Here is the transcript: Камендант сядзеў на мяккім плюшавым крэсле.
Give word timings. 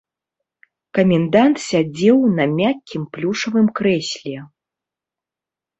Камендант 0.99 1.57
сядзеў 1.67 2.17
на 2.41 2.45
мяккім 2.57 3.01
плюшавым 3.19 3.67
крэсле. 3.81 4.37